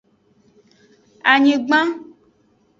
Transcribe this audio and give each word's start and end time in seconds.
Anyigban. 1.31 1.87